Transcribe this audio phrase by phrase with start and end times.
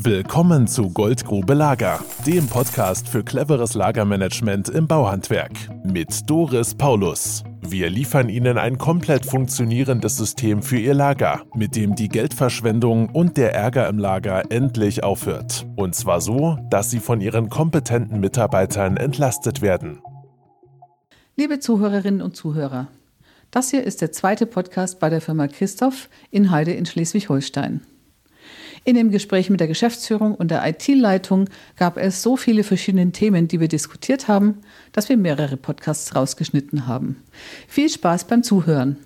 [0.00, 5.50] Willkommen zu Goldgrube Lager, dem Podcast für cleveres Lagermanagement im Bauhandwerk
[5.82, 7.42] mit Doris Paulus.
[7.62, 13.36] Wir liefern Ihnen ein komplett funktionierendes System für Ihr Lager, mit dem die Geldverschwendung und
[13.36, 15.66] der Ärger im Lager endlich aufhört.
[15.74, 20.00] Und zwar so, dass Sie von Ihren kompetenten Mitarbeitern entlastet werden.
[21.34, 22.86] Liebe Zuhörerinnen und Zuhörer,
[23.50, 27.80] das hier ist der zweite Podcast bei der Firma Christoph in Heide in Schleswig-Holstein.
[28.88, 33.46] In dem Gespräch mit der Geschäftsführung und der IT-Leitung gab es so viele verschiedene Themen,
[33.46, 37.22] die wir diskutiert haben, dass wir mehrere Podcasts rausgeschnitten haben.
[37.66, 38.96] Viel Spaß beim Zuhören.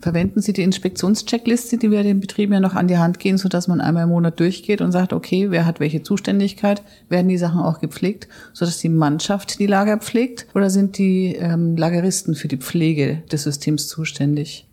[0.00, 3.68] Verwenden Sie die Inspektionscheckliste, die wir den Betrieben ja noch an die Hand gehen, sodass
[3.68, 7.60] man einmal im Monat durchgeht und sagt, okay, wer hat welche Zuständigkeit, werden die Sachen
[7.60, 12.56] auch gepflegt, sodass die Mannschaft die Lager pflegt oder sind die ähm, Lageristen für die
[12.56, 14.66] Pflege des Systems zuständig?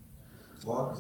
[0.64, 0.98] Wort,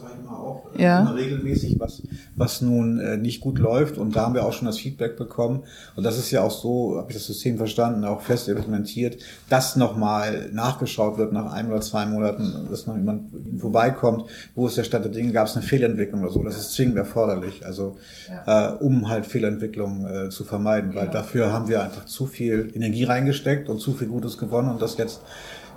[0.77, 1.02] ja.
[1.02, 2.02] immer regelmäßig, was,
[2.35, 3.98] was nun äh, nicht gut läuft.
[3.98, 5.63] Und da haben wir auch schon das Feedback bekommen.
[5.95, 9.18] Und das ist ja auch so, habe ich das System verstanden, auch fest implementiert,
[9.49, 14.77] dass nochmal nachgeschaut wird nach ein oder zwei Monaten, dass noch jemand vorbeikommt, wo ist
[14.77, 16.43] der Stand der Dinge, gab es eine Fehlentwicklung oder so.
[16.43, 17.98] Das ist zwingend erforderlich, also
[18.46, 18.74] ja.
[18.74, 20.96] äh, um halt Fehlentwicklung äh, zu vermeiden.
[20.96, 21.13] Weil genau.
[21.13, 24.98] dafür haben wir einfach zu viel Energie reingesteckt und zu viel Gutes gewonnen und das
[24.98, 25.21] jetzt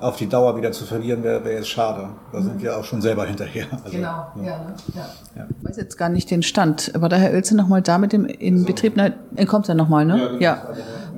[0.04, 2.10] auf die Dauer wieder zu verlieren, wäre wär jetzt schade.
[2.30, 3.66] Da sind wir auch schon selber hinterher.
[3.72, 4.42] Also, genau, ja.
[4.42, 4.74] Ja, ne?
[4.94, 5.08] ja.
[5.36, 5.46] ja.
[5.48, 8.26] Ich weiß jetzt gar nicht den Stand, aber da Herr Oelze nochmal da mit dem
[8.26, 10.32] in also, Betrieb, na, er kommt ja nochmal, ne?
[10.34, 10.38] Ja.
[10.40, 10.68] ja.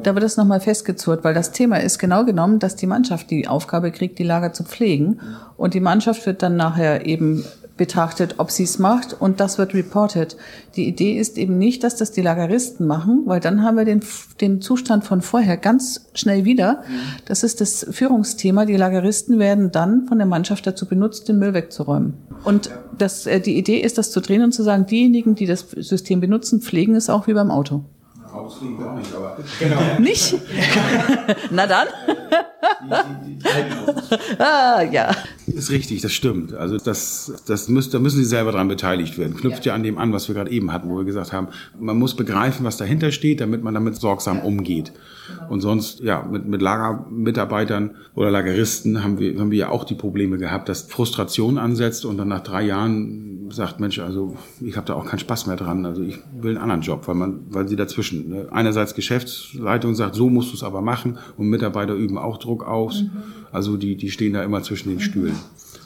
[0.03, 3.49] Da wird das nochmal festgezurrt, weil das Thema ist genau genommen, dass die Mannschaft die
[3.49, 5.21] Aufgabe kriegt, die Lager zu pflegen.
[5.57, 7.45] Und die Mannschaft wird dann nachher eben
[7.77, 10.37] betrachtet, ob sie es macht und das wird reported.
[10.77, 14.03] Die Idee ist eben nicht, dass das die Lageristen machen, weil dann haben wir den,
[14.41, 16.83] den Zustand von vorher ganz schnell wieder.
[17.27, 18.65] Das ist das Führungsthema.
[18.65, 22.15] Die Lageristen werden dann von der Mannschaft dazu benutzt, den Müll wegzuräumen.
[22.45, 25.67] Und das, äh, die Idee ist, das zu drehen und zu sagen, diejenigen, die das
[25.71, 27.85] System benutzen, pflegen es auch wie beim Auto.
[28.33, 29.37] Ausfliegen auch nicht, aber.
[29.59, 29.77] Genau.
[29.99, 30.35] Nicht?
[31.51, 31.89] Na dann.
[34.39, 35.11] Ah, ja.
[35.47, 36.53] Ist richtig, das stimmt.
[36.55, 39.37] Also das, das müsst, da müssen Sie selber dran beteiligt werden.
[39.37, 39.73] Knüpft ja.
[39.73, 41.49] ja an dem an, was wir gerade eben hatten, wo wir gesagt haben,
[41.79, 44.93] man muss begreifen, was dahinter steht, damit man damit sorgsam umgeht.
[45.29, 45.51] Genau.
[45.51, 49.95] Und sonst, ja, mit, mit Lagermitarbeitern oder Lageristen haben wir, haben wir ja auch die
[49.95, 54.87] Probleme gehabt, dass Frustration ansetzt und dann nach drei Jahren sagt, Mensch, also ich habe
[54.87, 55.87] da auch keinen Spaß mehr dran.
[55.87, 58.29] Also ich will einen anderen Job, weil man, weil sie dazwischen.
[58.29, 58.49] Ne?
[58.51, 63.03] Einerseits Geschäftsleitung sagt, so musst du es aber machen und Mitarbeiter üben auch Druck aus.
[63.03, 63.11] Mhm.
[63.53, 65.37] Also die, die stehen da immer zwischen den Stühlen.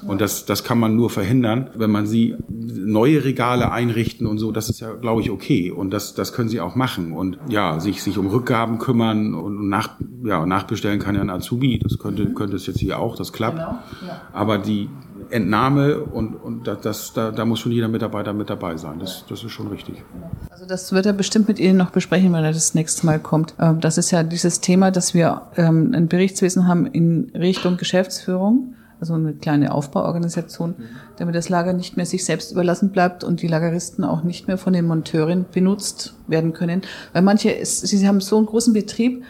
[0.06, 4.50] Und das, das kann man nur verhindern, wenn man sie neue Regale einrichten und so.
[4.50, 5.70] Das ist ja, glaube ich, okay.
[5.70, 7.12] Und das, das können sie auch machen.
[7.12, 9.90] Und ja, sich, sich um Rückgaben kümmern und nach,
[10.24, 11.78] ja, nachbestellen kann ja ein Azubi.
[11.78, 13.16] Das könnte, könnte es jetzt hier auch.
[13.16, 13.58] Das klappt.
[13.58, 14.22] Genau, ja.
[14.32, 14.88] Aber die
[15.30, 18.98] Entnahme und, und das, da, da muss schon jeder Mitarbeiter mit dabei sein.
[18.98, 20.02] Das, das ist schon richtig.
[20.50, 23.54] Also das wird er bestimmt mit Ihnen noch besprechen, wenn er das nächste Mal kommt.
[23.58, 28.74] Ähm, das ist ja dieses Thema, dass wir ähm, ein Berichtswesen haben in Richtung Geschäftsführung
[29.00, 30.74] also eine kleine Aufbauorganisation,
[31.16, 34.58] damit das Lager nicht mehr sich selbst überlassen bleibt und die Lageristen auch nicht mehr
[34.58, 36.82] von den Monteuren benutzt werden können.
[37.12, 39.24] Weil manche, sie haben so einen großen Betrieb,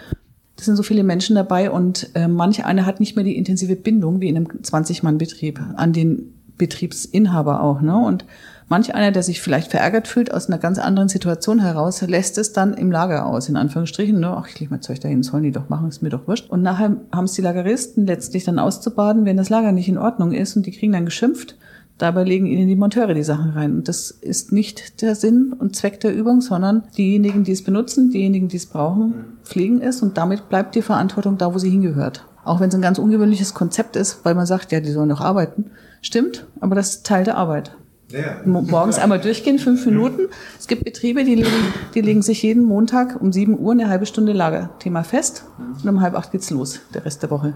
[0.61, 3.77] es sind so viele Menschen dabei und äh, manche einer hat nicht mehr die intensive
[3.77, 7.81] Bindung wie in einem 20-Mann-Betrieb an den Betriebsinhaber auch.
[7.81, 7.97] Ne?
[7.97, 8.25] Und
[8.71, 12.53] Manch einer, der sich vielleicht verärgert fühlt aus einer ganz anderen Situation heraus, lässt es
[12.53, 14.21] dann im Lager aus, in Anführungsstrichen.
[14.21, 14.29] Ne?
[14.29, 16.49] Ach, ich lege mein Zeug dahin, sollen die doch machen, ist mir doch wurscht.
[16.49, 20.31] Und nachher haben es die Lageristen letztlich dann auszubaden, wenn das Lager nicht in Ordnung
[20.31, 21.57] ist und die kriegen dann geschimpft.
[22.01, 23.75] Dabei legen ihnen die Monteure die Sachen rein.
[23.75, 28.11] Und das ist nicht der Sinn und Zweck der Übung, sondern diejenigen, die es benutzen,
[28.11, 32.25] diejenigen, die es brauchen, pflegen es und damit bleibt die Verantwortung da, wo sie hingehört.
[32.43, 35.21] Auch wenn es ein ganz ungewöhnliches Konzept ist, weil man sagt, ja, die sollen doch
[35.21, 35.73] arbeiten.
[36.01, 37.77] Stimmt, aber das ist Teil der Arbeit.
[38.09, 38.41] Ja.
[38.47, 40.23] Morgens einmal durchgehen, fünf Minuten.
[40.59, 44.07] Es gibt Betriebe, die legen, die legen sich jeden Montag um sieben Uhr eine halbe
[44.07, 47.53] Stunde Lagerthema fest und um halb acht geht's los, der Rest der Woche.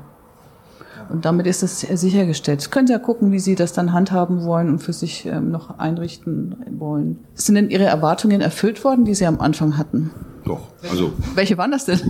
[1.11, 2.61] Und damit ist das sichergestellt.
[2.61, 5.79] Sie können ja gucken, wie Sie das dann handhaben wollen und für sich ähm, noch
[5.79, 7.19] einrichten wollen.
[7.35, 10.11] Sind denn Ihre Erwartungen erfüllt worden, die Sie am Anfang hatten?
[10.45, 10.69] Doch.
[10.91, 11.13] Also.
[11.35, 12.01] Welche waren das denn?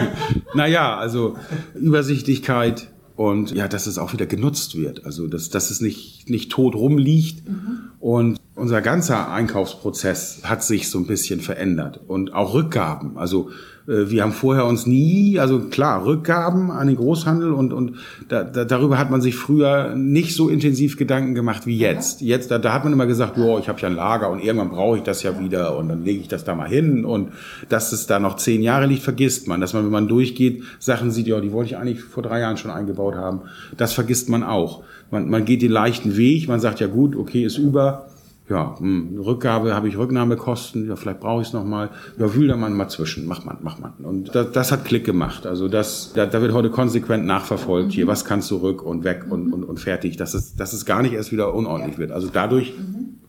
[0.54, 1.36] naja, also
[1.74, 5.06] Übersichtlichkeit, und ja, dass es auch wieder genutzt wird.
[5.06, 7.48] Also dass, dass es nicht, nicht tot rumliegt.
[7.48, 7.78] Mhm.
[7.98, 12.00] Und unser ganzer Einkaufsprozess hat sich so ein bisschen verändert.
[12.06, 13.18] Und auch Rückgaben.
[13.18, 13.50] Also
[13.86, 17.96] äh, wir haben vorher uns nie, also klar, Rückgaben an den Großhandel und, und
[18.28, 22.22] da, da, darüber hat man sich früher nicht so intensiv Gedanken gemacht wie jetzt.
[22.22, 24.70] Jetzt, da, da hat man immer gesagt, boah, ich habe ja ein Lager und irgendwann
[24.70, 27.32] brauche ich das ja wieder und dann lege ich das da mal hin und
[27.68, 29.60] dass es da noch zehn Jahre liegt, vergisst man.
[29.60, 32.56] Dass man, wenn man durchgeht, Sachen sieht, ja, die wollte ich eigentlich vor drei Jahren
[32.56, 33.42] schon eingebaut haben.
[33.76, 34.82] Das vergisst man auch.
[35.10, 38.06] Man, man geht den leichten Weg, man sagt ja gut, okay, ist über,
[38.48, 41.90] ja, hm, Rückgabe habe ich Rücknahmekosten, ja, vielleicht brauche ich es nochmal.
[42.16, 43.92] Ja, wühl da mal, mal zwischen, mach man, mach man.
[44.02, 45.46] Und das, das hat Klick gemacht.
[45.46, 49.26] Also das, da, da wird heute konsequent nachverfolgt, hier, was kannst du rück und weg
[49.28, 52.12] und, und, und fertig, dass es, dass es gar nicht erst wieder unordentlich wird.
[52.12, 52.72] Also dadurch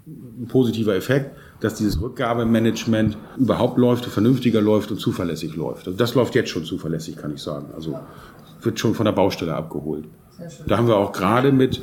[0.06, 5.88] ein positiver Effekt, dass dieses Rückgabemanagement überhaupt läuft, vernünftiger läuft und zuverlässig läuft.
[5.88, 7.70] Also das läuft jetzt schon zuverlässig, kann ich sagen.
[7.74, 8.00] Also
[8.62, 10.06] wird schon von der Baustelle abgeholt.
[10.68, 11.82] Da haben wir auch gerade mit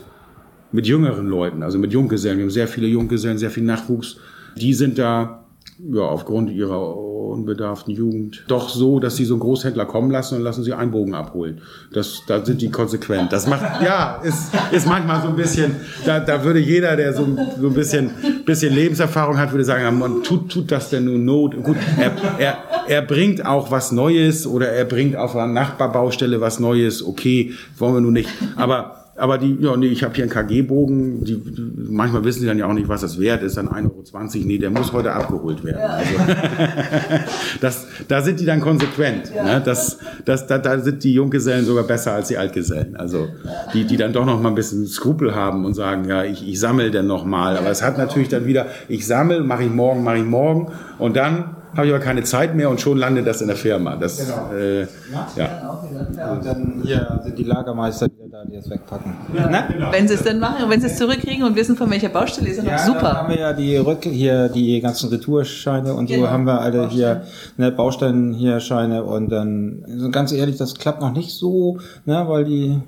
[0.75, 2.38] mit jüngeren Leuten, also mit Junggesellen.
[2.38, 4.17] Wir haben sehr viele Junggesellen, sehr viel Nachwuchs.
[4.56, 5.44] Die sind da
[5.79, 10.43] ja, aufgrund ihrer unbedarften Jugend doch so, dass sie so einen Großhändler kommen lassen und
[10.43, 11.61] lassen sie einen Bogen abholen.
[11.93, 13.32] Das, da sind die konsequent.
[13.32, 17.25] Das macht, ja, ist, ist manchmal so ein bisschen, da, da würde jeder, der so,
[17.61, 18.11] so ein bisschen,
[18.44, 21.62] bisschen Lebenserfahrung hat, würde sagen, man tut, tut das denn nur Not?
[21.62, 26.59] Gut, er, er, er bringt auch was Neues oder er bringt auf einer Nachbarbaustelle was
[26.59, 27.06] Neues.
[27.06, 28.29] Okay, wollen wir nun nicht.
[28.56, 32.46] Aber aber die, ja, nee, ich habe hier einen KG-Bogen, die, die, manchmal wissen sie
[32.46, 34.46] dann ja auch nicht, was das wert ist, dann 1,20 Euro.
[34.46, 35.78] Nee, der muss heute abgeholt werden.
[35.81, 35.87] Ja.
[35.87, 36.14] Also,
[37.61, 39.32] das, da sind die dann konsequent.
[39.34, 39.44] Ja.
[39.44, 39.62] Ne?
[39.64, 42.96] Das, das, da, da sind die Junggesellen sogar besser als die Altgesellen.
[42.96, 43.28] Also
[43.72, 46.58] die, die dann doch noch mal ein bisschen Skrupel haben und sagen, ja, ich, ich
[46.58, 47.56] sammle denn noch mal.
[47.56, 51.17] Aber es hat natürlich dann wieder, ich sammle, mache ich morgen, mache ich morgen und
[51.17, 53.96] dann habe ich aber keine Zeit mehr und schon landet das in der Firma.
[53.96, 54.52] Das, genau.
[54.52, 55.28] äh, ja.
[55.37, 56.32] ja.
[56.32, 59.12] Und dann hier sind die Lagermeister wieder da, die es wegpacken.
[59.32, 59.64] Ja, ne?
[59.72, 59.92] genau.
[59.92, 62.58] Wenn sie es dann machen, wenn sie es zurückkriegen und wissen, von welcher Baustelle ist,
[62.58, 63.00] dann ja, super.
[63.00, 66.22] Dann haben wir ja die Rück hier die ganzen Retourscheine und genau.
[66.22, 67.22] so haben wir alle hier
[67.58, 72.25] ne, Baustellen hier Scheine und dann also ganz ehrlich, das klappt noch nicht so, ne,
[72.26, 72.81] weil die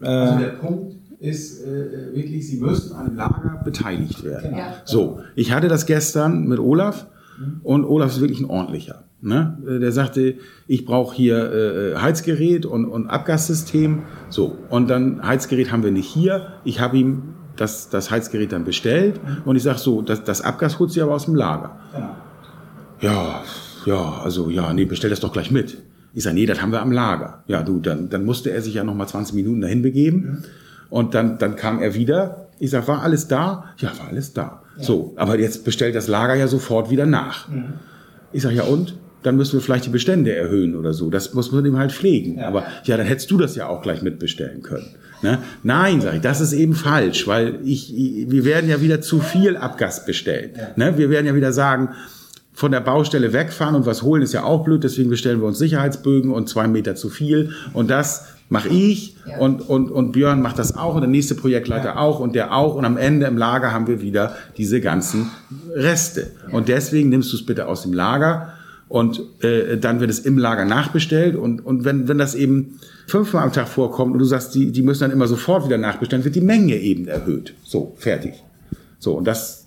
[0.00, 4.50] äh, also der Punkt ist äh, wirklich, Sie müssen an Lager beteiligt werden.
[4.50, 4.62] Genau.
[4.84, 7.06] So, ich hatte das gestern mit Olaf
[7.64, 9.03] und Olaf ist wirklich ein ordentlicher.
[9.24, 9.58] Ne?
[9.66, 10.34] Äh, der sagte,
[10.66, 14.02] ich brauche hier äh, Heizgerät und, und Abgassystem.
[14.28, 16.52] So, und dann Heizgerät haben wir nicht hier.
[16.64, 17.22] Ich habe ihm
[17.56, 21.14] das, das Heizgerät dann bestellt und ich sage so, das, das Abgas holt sie aber
[21.14, 21.78] aus dem Lager.
[23.00, 23.42] Ja,
[23.86, 25.78] ja, also ja, nee, bestell das doch gleich mit.
[26.12, 27.44] Ich sage, nee, das haben wir am Lager.
[27.46, 30.44] Ja, du, dann, dann musste er sich ja noch mal 20 Minuten dahin begeben.
[30.90, 32.48] Und dann, dann kam er wieder.
[32.58, 33.64] Ich sage, war alles da?
[33.78, 34.62] Ja, war alles da.
[34.78, 37.48] So, aber jetzt bestellt das Lager ja sofort wieder nach.
[37.48, 37.74] Mhm.
[38.32, 38.96] Ich sage, ja und?
[39.24, 41.10] Dann müssen wir vielleicht die Bestände erhöhen oder so.
[41.10, 42.38] Das muss man ihm halt pflegen.
[42.38, 42.46] Ja.
[42.46, 44.94] Aber ja, dann hättest du das ja auch gleich mitbestellen können.
[45.22, 45.38] Ne?
[45.62, 49.56] Nein, sage ich, das ist eben falsch, weil ich, wir werden ja wieder zu viel
[49.56, 50.50] Abgas bestellen.
[50.56, 50.68] Ja.
[50.76, 50.98] Ne?
[50.98, 51.88] Wir werden ja wieder sagen,
[52.52, 55.58] von der Baustelle wegfahren und was holen ist ja auch blöd, deswegen bestellen wir uns
[55.58, 57.50] Sicherheitsbögen und zwei Meter zu viel.
[57.72, 59.38] Und das mache ich ja.
[59.38, 61.96] und, und, und Björn macht das auch und der nächste Projektleiter ja.
[61.96, 65.30] auch und der auch und am Ende im Lager haben wir wieder diese ganzen
[65.74, 66.30] Reste.
[66.46, 66.54] Ja.
[66.54, 68.52] Und deswegen nimmst du es bitte aus dem Lager
[68.94, 73.42] und äh, dann wird es im Lager nachbestellt und, und wenn, wenn das eben fünfmal
[73.42, 76.36] am Tag vorkommt und du sagst, die, die müssen dann immer sofort wieder nachbestellen, wird
[76.36, 77.54] die Menge eben erhöht.
[77.64, 78.34] So, fertig.
[79.00, 79.66] So, und das,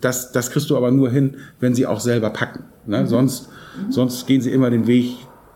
[0.00, 2.64] das, das kriegst du aber nur hin, wenn sie auch selber packen.
[2.86, 3.02] Ne?
[3.02, 3.06] Mhm.
[3.06, 3.50] Sonst,
[3.90, 5.10] sonst gehen sie immer den Weg,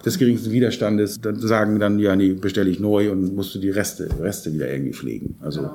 [0.04, 3.70] des geringsten Widerstandes, dann sagen dann, ja, nee, bestelle ich neu und musst du die
[3.70, 5.34] Reste, Reste wieder irgendwie pflegen.
[5.40, 5.70] Also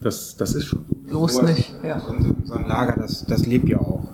[0.00, 0.84] das, das ist schon.
[1.10, 2.00] Los nicht, ja.
[2.44, 4.06] So ein Lager, das, das lebt ja auch.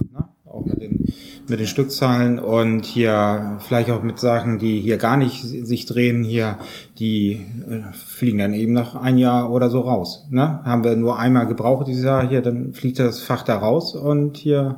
[1.52, 6.24] Mit den Stückzahlen und hier vielleicht auch mit Sachen, die hier gar nicht sich drehen,
[6.24, 6.58] hier,
[6.98, 10.26] die äh, fliegen dann eben nach ein Jahr oder so raus.
[10.30, 10.60] Ne?
[10.64, 14.38] Haben wir nur einmal gebraucht dieses Jahr hier, dann fliegt das Fach da raus und
[14.38, 14.76] hier,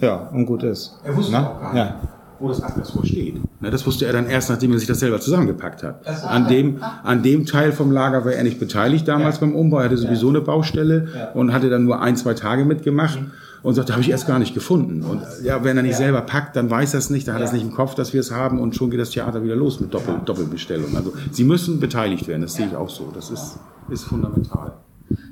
[0.00, 0.98] ja, und gut ist.
[1.04, 1.48] Er wusste ne?
[1.48, 1.84] auch gar nicht.
[1.84, 2.00] Ja
[2.38, 3.36] wo das Asbestor steht.
[3.62, 6.06] Das wusste er dann erst, nachdem er sich das selber zusammengepackt hat.
[6.24, 9.40] An dem, an dem Teil vom Lager war er nicht beteiligt damals ja.
[9.40, 9.78] beim Umbau.
[9.78, 11.30] Er hatte sowieso eine Baustelle ja.
[11.30, 13.20] und hatte dann nur ein, zwei Tage mitgemacht.
[13.20, 13.30] Mhm.
[13.62, 15.02] Und sagte, habe ich erst gar nicht gefunden.
[15.02, 17.46] Und ja, wenn er nicht selber packt, dann weiß er es nicht, dann hat er
[17.46, 19.80] es nicht im Kopf, dass wir es haben und schon geht das Theater wieder los
[19.80, 20.96] mit Doppel, Doppelbestellung.
[20.96, 23.10] Also sie müssen beteiligt werden, das sehe ich auch so.
[23.14, 23.58] Das ist,
[23.90, 24.72] ist fundamental.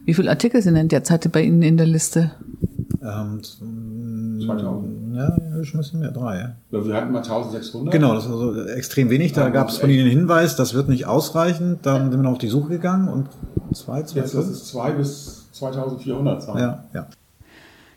[0.04, 2.33] Wie viele Artikel sind denn derzeit bei Ihnen in der Liste?
[3.02, 5.04] Ähm, 2000.
[5.14, 6.57] Ja, ein bisschen mehr, drei.
[6.71, 6.85] Ja.
[6.85, 7.93] Wir hatten mal 1600.
[7.93, 9.33] Genau, das war so extrem wenig.
[9.33, 11.78] Da gab es von Ihnen den Hinweis, das wird nicht ausreichen.
[11.83, 13.28] Dann sind wir noch auf die Suche gegangen und
[13.75, 14.21] zwei, zwei.
[14.21, 16.59] Jetzt lass es zwei bis 2400 sein.
[16.59, 17.07] Ja, ja.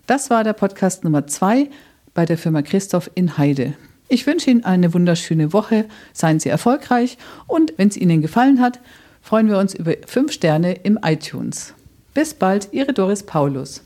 [0.07, 1.69] Das war der Podcast Nummer zwei
[2.13, 3.73] bei der Firma Christoph in Heide.
[4.07, 5.83] Ich wünsche Ihnen eine wunderschöne Woche.
[6.13, 8.79] Seien Sie erfolgreich und wenn es Ihnen gefallen hat,
[9.21, 11.73] freuen wir uns über fünf Sterne im iTunes.
[12.13, 13.83] Bis bald, Ihre Doris Paulus.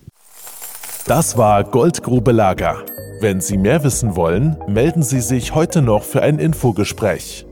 [1.07, 2.85] Das war Goldgrube Lager.
[3.19, 7.47] Wenn Sie mehr wissen wollen, melden Sie sich heute noch für ein Infogespräch.